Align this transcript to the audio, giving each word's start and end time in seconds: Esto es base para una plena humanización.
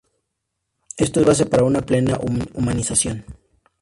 Esto 0.97 1.19
es 1.19 1.27
base 1.27 1.45
para 1.45 1.63
una 1.63 1.81
plena 1.83 2.17
humanización. 2.55 3.23